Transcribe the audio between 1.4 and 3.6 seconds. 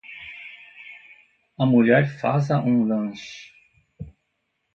A mulher faza um lanche.